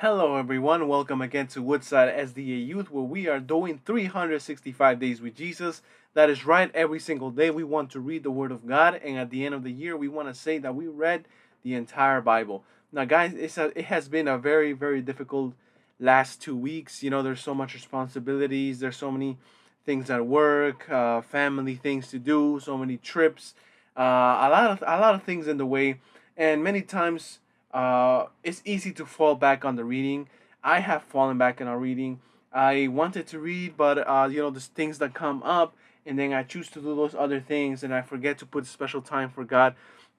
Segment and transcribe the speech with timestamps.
[0.00, 0.88] Hello, everyone.
[0.88, 5.80] Welcome again to Woodside SDA Youth, where we are doing 365 days with Jesus.
[6.12, 6.70] That is right.
[6.74, 9.54] Every single day, we want to read the Word of God, and at the end
[9.54, 11.24] of the year, we want to say that we read
[11.62, 12.62] the entire Bible.
[12.92, 15.54] Now, guys, it's a, it has been a very, very difficult
[15.98, 17.02] last two weeks.
[17.02, 18.80] You know, there's so much responsibilities.
[18.80, 19.38] There's so many
[19.86, 23.54] things at work, uh, family things to do, so many trips,
[23.96, 26.00] uh, a lot of a lot of things in the way,
[26.36, 27.38] and many times
[27.76, 30.26] uh, it's easy to fall back on the reading.
[30.64, 32.20] I have fallen back on reading.
[32.50, 35.76] I wanted to read, but uh, you know, there's things that come up,
[36.06, 39.02] and then I choose to do those other things, and I forget to put special
[39.02, 39.74] time for God.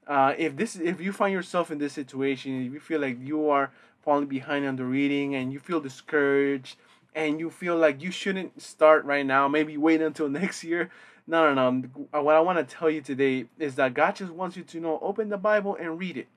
[0.05, 3.49] Uh, if this, if you find yourself in this situation, if you feel like you
[3.49, 3.71] are
[4.03, 6.77] falling behind on the reading, and you feel discouraged,
[7.15, 10.91] and you feel like you shouldn't start right now, maybe wait until next year.
[11.25, 12.21] No, no, no.
[12.21, 14.99] What I want to tell you today is that God just wants you to know,
[15.01, 16.27] open the Bible and read it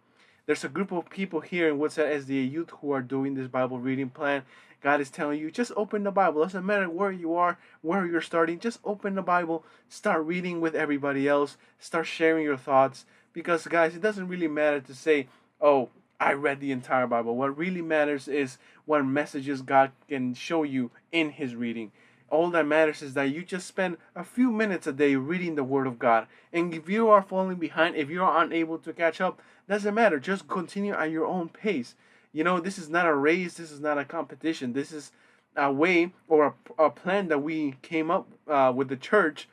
[0.47, 3.79] there's a group of people here in Woodside SDA Youth who are doing this Bible
[3.79, 4.43] reading plan.
[4.81, 6.43] God is telling you, just open the Bible.
[6.43, 10.75] Doesn't matter where you are, where you're starting, just open the Bible, start reading with
[10.75, 13.05] everybody else, start sharing your thoughts.
[13.33, 15.29] Because, guys, it doesn't really matter to say,
[15.61, 17.37] oh, I read the entire Bible.
[17.37, 21.93] What really matters is what messages God can show you in His reading
[22.31, 25.65] all that matters is that you just spend a few minutes a day reading the
[25.65, 26.27] Word of God.
[26.53, 30.19] And if you are falling behind, if you are unable to catch up, doesn't matter.
[30.19, 31.95] Just continue at your own pace.
[32.33, 34.73] You know, this is not a race, this is not a competition.
[34.73, 35.13] This is
[35.57, 39.49] a way or a, a plan that we came up uh, with the church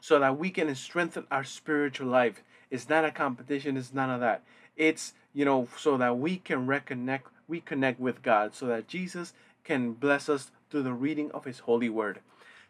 [0.00, 2.42] so that we can strengthen our spiritual life.
[2.70, 4.42] It's not a competition, it's none of that.
[4.74, 9.34] It's, you know, so that we can reconnect, reconnect with God, so that Jesus
[9.64, 12.20] can bless us through the reading of His holy word.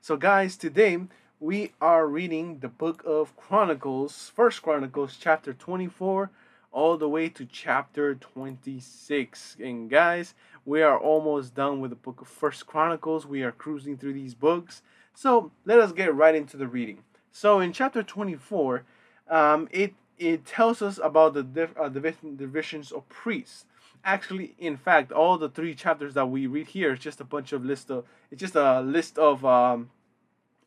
[0.01, 0.98] So, guys, today
[1.39, 6.30] we are reading the book of Chronicles, First Chronicles, chapter 24,
[6.72, 9.57] all the way to chapter 26.
[9.61, 13.27] And, guys, we are almost done with the book of First Chronicles.
[13.27, 14.83] We are cruising through these books.
[15.14, 17.05] So, let us get right into the reading.
[17.33, 18.85] So, in chapter 24,
[19.29, 23.67] um, it it tells us about the div- uh, divisions of priests
[24.05, 27.52] actually in fact all the three chapters that we read here is just a bunch
[27.52, 29.91] of list of it's just a list of um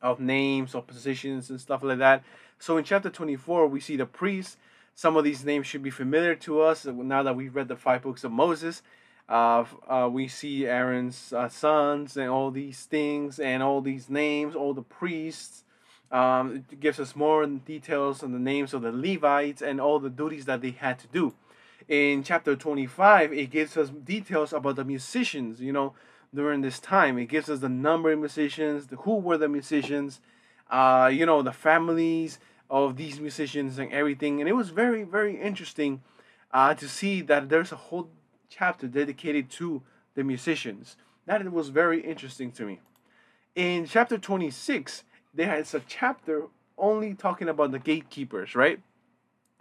[0.02, 2.22] of names of positions and stuff like that
[2.60, 4.58] so in chapter 24 we see the priests
[4.96, 8.02] some of these names should be familiar to us now that we've read the five
[8.02, 8.82] books of moses
[9.30, 14.56] uh, uh, we see aaron's uh, sons and all these things and all these names
[14.56, 15.64] all the priests.
[16.12, 20.10] Um, it gives us more details on the names of the levites and all the
[20.10, 21.36] duties that they had to do.
[21.88, 25.94] In chapter 25 it gives us details about the musicians you know
[26.34, 27.20] during this time.
[27.20, 30.22] It gives us the number of musicians the, who were the musicians
[30.72, 32.40] uh, you know the families
[32.70, 36.02] of these musicians and everything and it was very very interesting
[36.52, 38.10] uh, to see that there's a whole
[38.50, 39.82] chapter dedicated to
[40.16, 42.80] the musicians that it was very interesting to me
[43.56, 45.04] in chapter 26
[45.34, 46.48] there is a chapter
[46.78, 48.80] only talking about the gatekeepers right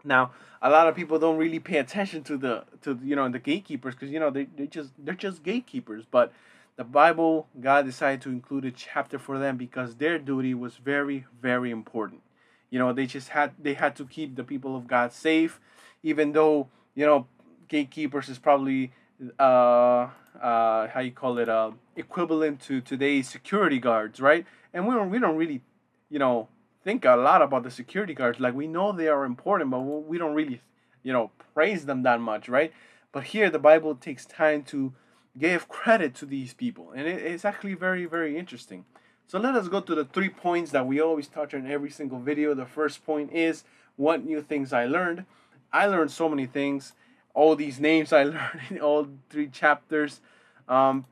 [0.04, 0.30] now,
[0.62, 3.94] a lot of people don't really pay attention to the to you know the gatekeepers
[3.94, 6.04] because you know they they just they're just gatekeepers.
[6.10, 6.32] But
[6.76, 11.26] the Bible, God decided to include a chapter for them because their duty was very
[11.40, 12.22] very important.
[12.70, 15.60] You know, they just had they had to keep the people of God safe,
[16.02, 17.26] even though you know
[17.68, 18.92] gatekeepers is probably
[19.38, 20.08] uh
[20.40, 24.46] uh how you call it uh equivalent to today's security guards, right?
[24.72, 25.62] And we don't we don't really
[26.10, 26.48] you know
[26.84, 28.40] think a lot about the security guards.
[28.40, 30.62] Like we know they are important, but we don't really,
[31.02, 32.72] you know, praise them that much, right?
[33.12, 34.94] But here the Bible takes time to
[35.36, 38.84] give credit to these people, and it, it's actually very, very interesting.
[39.28, 42.18] So let us go to the three points that we always touch on every single
[42.18, 42.54] video.
[42.54, 43.62] The first point is
[43.96, 45.24] what new things I learned.
[45.72, 46.94] I learned so many things.
[47.34, 50.20] All these names I learned in all three chapters.
[50.68, 51.04] Um,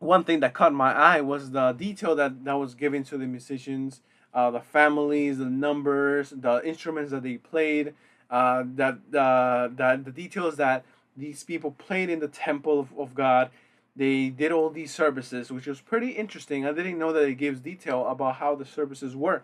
[0.00, 3.26] one thing that caught my eye was the detail that, that was given to the
[3.26, 4.00] musicians
[4.34, 7.94] uh, the families, the numbers, the instruments that they played,
[8.30, 10.84] uh, that uh, that the details that
[11.16, 13.50] these people played in the temple of, of God.
[13.94, 16.64] They did all these services, which was pretty interesting.
[16.64, 19.42] I didn't know that it gives detail about how the services were,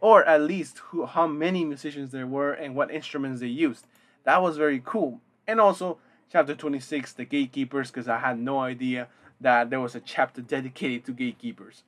[0.00, 3.86] or at least who, how many musicians there were and what instruments they used.
[4.24, 5.20] That was very cool.
[5.46, 5.98] And also,
[6.30, 9.08] chapter 26, the gatekeepers, because I had no idea
[9.40, 11.82] that there was a chapter dedicated to gatekeepers.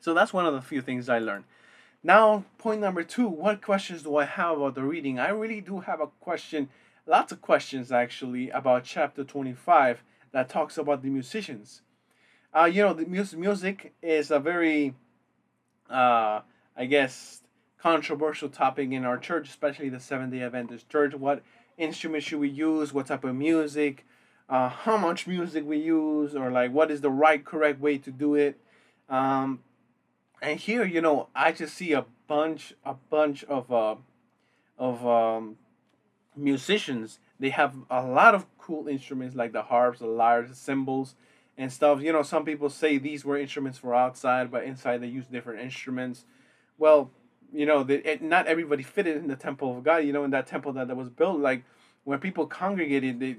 [0.00, 1.44] So that's one of the few things I learned.
[2.02, 5.20] Now, point number two, what questions do I have about the reading?
[5.20, 6.68] I really do have a question,
[7.06, 11.82] lots of questions actually, about chapter 25 that talks about the musicians.
[12.54, 14.94] Uh, you know, the mus- music is a very,
[15.88, 16.40] uh,
[16.76, 17.42] I guess,
[17.78, 21.14] controversial topic in our church, especially the Seventh day Adventist church.
[21.14, 21.42] What
[21.78, 22.92] instrument should we use?
[22.92, 24.04] What type of music?
[24.52, 28.10] uh, how much music we use or like what is the right correct way to
[28.10, 28.60] do it
[29.08, 29.60] um,
[30.42, 33.94] and here you know i just see a bunch a bunch of uh,
[34.78, 35.56] of um,
[36.36, 41.16] musicians they have a lot of cool instruments like the harps the lyres the cymbals
[41.58, 42.00] and stuff.
[42.00, 45.60] You know some people say these were instruments for outside but inside they use different
[45.60, 46.24] instruments.
[46.78, 47.10] Well
[47.52, 50.30] you know the, it, not everybody fitted in the temple of god you know in
[50.30, 51.40] that temple that, that was built.
[51.40, 51.64] Like
[52.04, 53.36] when people congregated they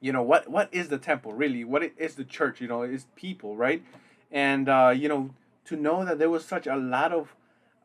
[0.00, 1.64] you know what what is the temple really?
[1.64, 3.82] What is the church you know is people right?
[4.30, 5.30] And uh, you know
[5.64, 7.34] to know that there was such a lot of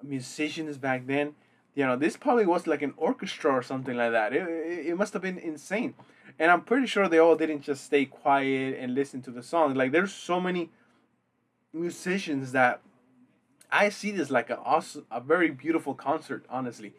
[0.03, 1.35] musicians back then
[1.75, 4.33] you know this probably was like an orchestra or something like that.
[4.33, 5.93] It, it, it must have been insane.
[6.39, 9.73] And i'm pretty sure they all didn't just stay quiet and listen to the song.
[9.75, 10.71] Like there's so many
[11.73, 12.79] musicians that
[13.69, 16.93] i see this like a awesome a very beautiful concert honestly.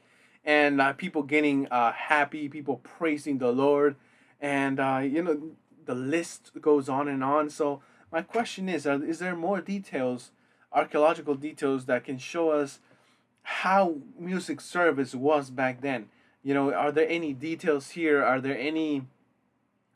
[0.45, 3.97] And uh, people getting uh, happy people praising the lord.
[4.41, 5.51] And uh, you know
[5.87, 7.49] the list goes on and on.
[7.49, 7.81] So
[8.13, 10.31] my question is: uh, Is there more details,
[10.73, 12.81] archaeological details that can show us
[13.47, 16.09] how music service was back then?
[16.43, 18.21] You know, are there any details here?
[18.21, 19.07] Are there any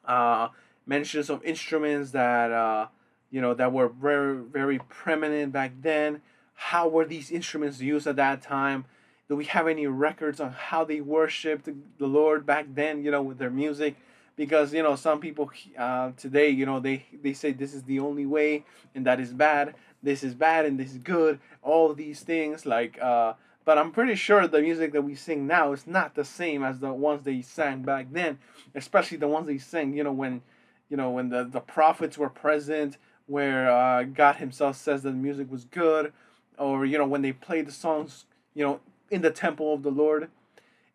[0.05, 0.51] uh,
[0.87, 2.87] mentions of instruments that uh,
[3.29, 6.23] you know that were very very prominent back then?
[6.55, 8.85] How were these instruments used at that time?
[9.29, 11.69] Do we have any records on how they worshipped
[11.99, 13.03] the Lord back then?
[13.03, 13.97] You know, with their music
[14.37, 17.99] because you know some people uh, today you know they they say this is the
[17.99, 18.65] only way
[18.95, 23.01] and that is bad this is bad and this is good all these things like
[23.01, 23.33] uh,
[23.65, 26.79] but i'm pretty sure the music that we sing now is not the same as
[26.79, 28.39] the ones they sang back then
[28.75, 30.43] especially the ones they sang you know when
[30.89, 35.17] you know when the, the prophets were present where uh, god himself says that the
[35.17, 36.13] music was good
[36.59, 38.25] or you know when they played the songs
[38.55, 38.81] you know
[39.11, 40.29] in the temple of the lord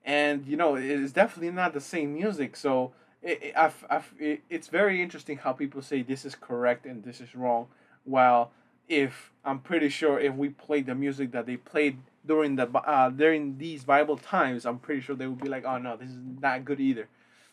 [0.03, 2.91] and you know it's definitely not the same music so
[3.25, 7.03] it, it, I've, I've, it, it's very interesting how people say this is correct and
[7.03, 7.67] this is wrong.
[8.03, 8.51] While
[8.87, 13.09] if I'm pretty sure if we played the music that they played during the uh,
[13.09, 16.19] during these Bible times, I'm pretty sure they would be like, oh no, this is
[16.41, 17.07] not good either.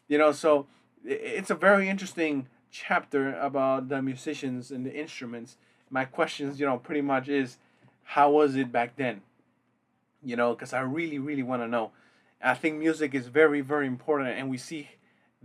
[0.09, 0.67] You know, so
[1.05, 5.57] it's a very interesting chapter about the musicians and the instruments.
[5.91, 7.59] My questions, you know, pretty much is,
[8.05, 9.21] how was it back then?
[10.23, 11.91] You know, because I really, really want to know.
[12.43, 14.89] I think music is very, very important, and we see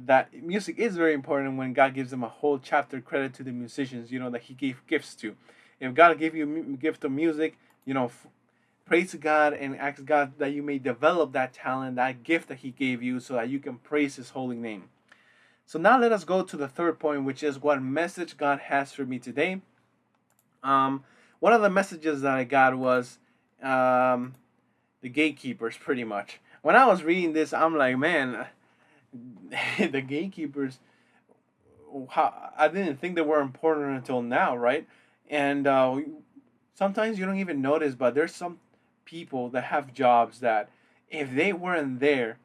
[0.06, 3.52] that music is very important when God gives them a whole chapter credit to the
[3.52, 5.36] musicians, you know, that He gave gifts to.
[5.80, 8.28] If God give you gift of music, you know, f-
[8.86, 12.72] praise God and ask God that you may develop that talent, that gift that He
[12.72, 14.86] gave you, so that you can praise His holy name.
[15.66, 18.94] So now let us go to the third point, which is what message God has
[18.94, 19.62] for me today.
[20.64, 21.04] Um,
[21.40, 23.20] one of the messages that I got was
[23.62, 24.36] um,
[25.02, 26.40] the gatekeepers, pretty much.
[26.62, 28.48] When I was reading this, I'm like, man
[29.80, 30.80] the gatekeepers
[32.10, 34.88] how I didn't think they were important until now, right?
[35.30, 36.00] And uh,
[36.76, 38.60] sometimes you don't even notice, but there's some
[39.06, 40.70] people that have jobs that
[41.10, 42.38] if they weren't there,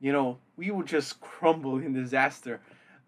[0.00, 2.60] you know, we would just crumble in disaster.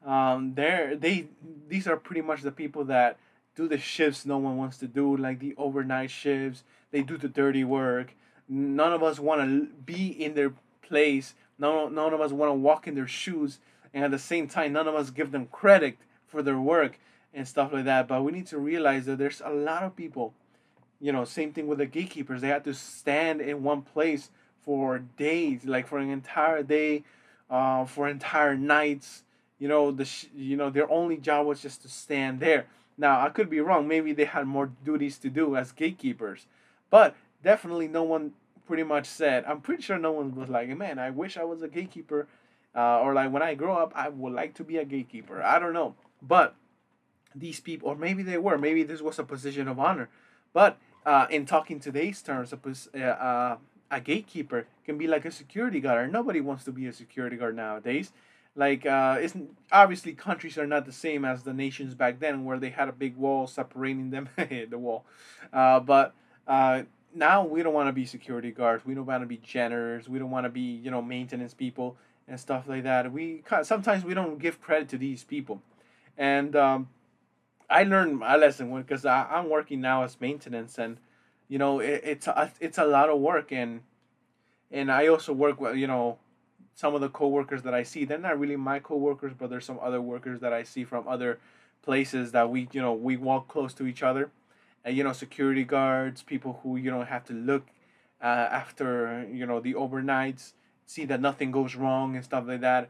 [0.04, 1.28] Um, they're, they
[1.68, 3.16] these are pretty much the people that
[3.56, 6.64] do the shifts no one wants to do, like the overnight shifts.
[6.90, 8.14] They do the dirty work.
[8.48, 12.54] None of us want to be in their place None, none of us want to
[12.54, 13.58] walk in their shoes,
[13.92, 15.96] and at the same time, none of us give them credit
[16.26, 16.98] for their work
[17.34, 18.08] and stuff like that.
[18.08, 20.34] But we need to realize that there's a lot of people,
[21.00, 22.40] you know, same thing with the gatekeepers.
[22.40, 24.30] They had to stand in one place
[24.62, 27.04] for days, like for an entire day,
[27.50, 29.22] uh, for entire nights.
[29.58, 32.66] You know, the sh- you know their only job was just to stand there.
[32.96, 33.88] Now I could be wrong.
[33.88, 36.46] Maybe they had more duties to do as gatekeepers,
[36.90, 38.32] but definitely no one
[38.66, 41.62] pretty much said, I'm pretty sure no one was like, man, I wish I was
[41.62, 42.26] a gatekeeper.
[42.74, 45.42] Uh, or like when I grow up, I would like to be a gatekeeper.
[45.42, 45.94] I don't know.
[46.20, 46.56] But
[47.34, 50.08] these people, or maybe they were, maybe this was a position of honor.
[50.52, 53.56] But uh, in talking today's terms, a, uh,
[53.90, 56.04] a gatekeeper can be like a security guard.
[56.04, 58.12] And nobody wants to be a security guard nowadays.
[58.56, 59.34] Like, uh, it's
[59.72, 62.92] obviously countries are not the same as the nations back then, where they had a
[62.92, 65.04] big wall separating them, the wall.
[65.52, 66.14] Uh, but
[66.46, 66.82] uh,
[67.14, 68.84] now we don't want to be security guards.
[68.84, 70.08] We don't want to be janitors.
[70.08, 71.96] We don't want to be you know maintenance people
[72.28, 73.12] and stuff like that.
[73.12, 75.60] We sometimes we don't give credit to these people,
[76.16, 76.88] and um,
[77.68, 80.98] I learned my lesson because I'm working now as maintenance, and
[81.48, 83.80] you know it, it's a, it's a lot of work, and
[84.70, 86.18] and I also work with you know
[86.74, 88.04] some of the coworkers that I see.
[88.04, 91.38] They're not really my coworkers, but there's some other workers that I see from other
[91.82, 94.30] places that we you know we walk close to each other
[94.84, 97.66] and you know security guards people who you know have to look
[98.22, 100.52] uh, after you know the overnights
[100.86, 102.88] see that nothing goes wrong and stuff like that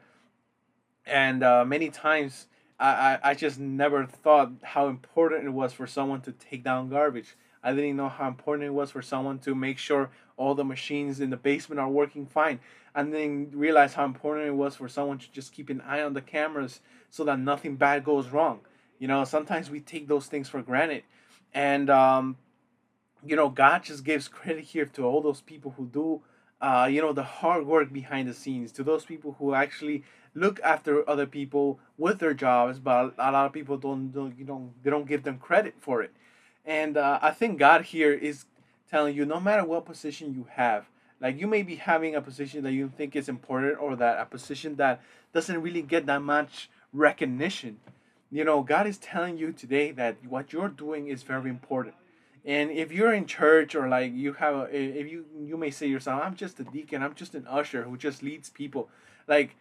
[1.07, 2.47] and uh, many times
[2.79, 6.89] I, I, I just never thought how important it was for someone to take down
[6.89, 7.37] garbage.
[7.63, 11.21] I didn't know how important it was for someone to make sure all the machines
[11.21, 12.61] in the basement are working fine.
[12.95, 16.13] I didn't realize how important it was for someone to just keep an eye on
[16.13, 18.61] the cameras so that nothing bad goes wrong.
[18.99, 21.05] You know, sometimes we take those things for granted.
[21.53, 22.37] And, um,
[23.25, 26.23] you know, God just gives credit here to all those people who do,
[26.65, 30.03] uh, you know, the hard work behind the scenes, to those people who actually
[30.35, 34.47] look after other people with their jobs, but a lot of people don't, don't you
[34.47, 36.11] know, they don't give them credit for it.
[36.65, 38.47] And uh, I think God here is
[38.91, 40.87] telling you no matter what position you have,
[41.21, 44.25] like you may be having a position that you think is important or that a
[44.25, 45.03] position that
[45.35, 47.79] doesn't really get that much recognition.
[48.31, 51.95] You know, God is telling you today that what you're doing is very important.
[52.45, 55.87] And if you're in church or like you have, a, if you you may say
[55.87, 58.91] yourself, I'm just a deacon, I'm just an usher who just leads people,
[59.27, 59.57] like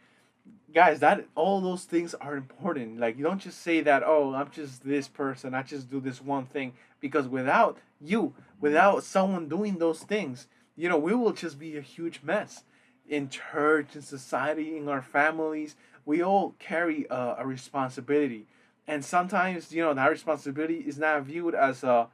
[0.73, 2.99] guys that all those things are important.
[2.99, 5.53] Like you don't just say that oh i'm just this person.
[5.53, 6.73] I just do this one thing.
[6.99, 11.81] Because without you without someone doing those things you know we will just be a
[11.81, 12.63] huge mess.
[13.07, 15.75] In church in society in our families
[16.05, 18.45] we all carry a, a responsibility.
[18.85, 22.09] And sometimes you know that responsibility is not viewed as a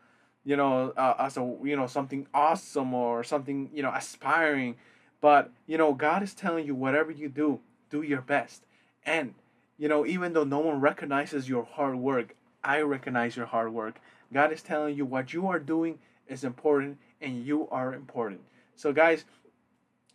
[0.45, 4.75] you know uh, as a you know something awesome or something you know aspiring
[5.21, 8.63] but you know god is telling you whatever you do do your best.
[9.05, 9.33] And,
[9.77, 13.99] you know, even though no one recognizes your hard work, I recognize your hard work.
[14.31, 18.41] God is telling you what you are doing is important and you are important.
[18.75, 19.25] So, guys,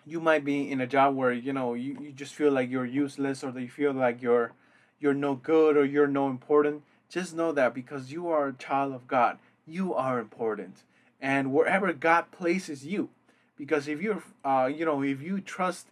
[0.07, 2.85] you might be in a job where, you know, you, you just feel like you're
[2.85, 4.53] useless or that you feel like you're
[5.01, 6.83] you're no good or you're no important.
[7.09, 10.83] Just know that because you are a child of God, you are important.
[11.21, 13.09] And wherever God places you,
[13.57, 15.89] because if you're, uh, you know, if you trust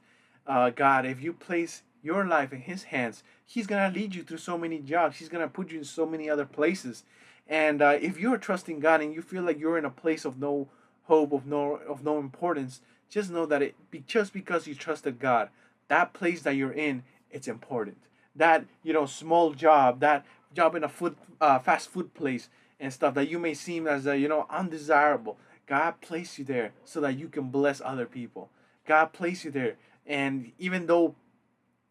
[0.47, 4.39] uh, God, if you place your life in His hands, He's gonna lead you through
[4.39, 5.19] so many jobs.
[5.19, 7.05] He's gonna put you in so many other places.
[7.49, 10.39] And uh, if you're trusting God and you feel like you're in a place of
[10.39, 10.69] no
[11.05, 13.75] hope, of no of no importance, just know that it
[14.07, 15.51] just because you trusted God,
[15.89, 17.99] that place that you're in, it's important.
[18.35, 20.25] That you know small job, that
[20.55, 22.49] job in a food uh, fast food place
[22.83, 25.39] and stuff that you may seem as a, you know undesirable.
[25.67, 28.51] God placed you there so that you can bless other people.
[28.85, 29.77] God placed you there.
[30.05, 31.15] And even though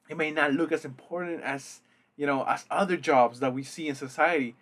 [0.10, 1.80] it may not look as important as
[2.18, 4.56] you know as other jobs that we see in society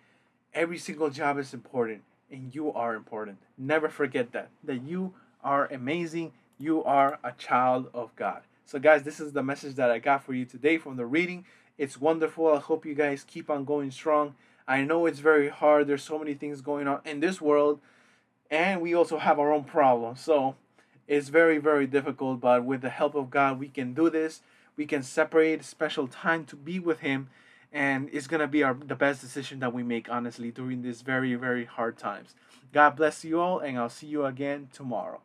[0.54, 3.38] every single job is important and you are important.
[3.58, 6.32] Never forget that that you are amazing.
[6.58, 8.42] You are a child of god.
[8.64, 11.44] So guys this is the message that i got for you today from the reading.
[11.76, 12.54] It's wonderful.
[12.54, 14.36] I hope you guys keep on going strong
[14.70, 17.80] i know it's very hard there's so many things going on in this world
[18.50, 20.54] and we also have our own problems so
[21.10, 24.42] it's very, very difficult, but with the help of God, we can do this.
[24.76, 27.30] We can separate special time to be with Him,
[27.72, 31.34] and it's gonna be our the best decision that we make, honestly, during these very,
[31.34, 32.36] very hard times.
[32.72, 35.20] God bless you all, and I'll see you again tomorrow.